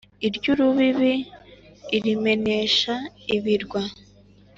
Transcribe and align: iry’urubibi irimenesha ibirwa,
iry’urubibi 0.27 1.13
irimenesha 1.97 2.93
ibirwa, 3.35 3.81